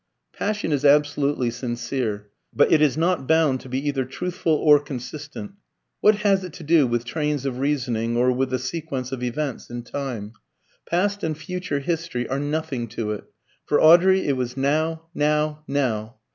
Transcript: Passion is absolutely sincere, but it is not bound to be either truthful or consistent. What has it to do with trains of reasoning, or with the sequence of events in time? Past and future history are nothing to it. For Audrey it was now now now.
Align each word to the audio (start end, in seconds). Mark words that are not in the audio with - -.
Passion 0.33 0.71
is 0.71 0.83
absolutely 0.83 1.51
sincere, 1.51 2.31
but 2.55 2.71
it 2.71 2.81
is 2.81 2.97
not 2.97 3.27
bound 3.27 3.61
to 3.61 3.69
be 3.69 3.87
either 3.87 4.03
truthful 4.03 4.53
or 4.55 4.79
consistent. 4.79 5.51
What 5.99 6.15
has 6.25 6.43
it 6.43 6.53
to 6.53 6.63
do 6.63 6.87
with 6.87 7.05
trains 7.05 7.45
of 7.45 7.59
reasoning, 7.59 8.17
or 8.17 8.31
with 8.31 8.49
the 8.49 8.57
sequence 8.57 9.11
of 9.11 9.21
events 9.21 9.69
in 9.69 9.83
time? 9.83 10.33
Past 10.89 11.23
and 11.23 11.37
future 11.37 11.81
history 11.81 12.27
are 12.27 12.39
nothing 12.39 12.87
to 12.87 13.11
it. 13.11 13.25
For 13.67 13.79
Audrey 13.79 14.25
it 14.25 14.35
was 14.35 14.57
now 14.57 15.03
now 15.13 15.63
now. 15.67 16.15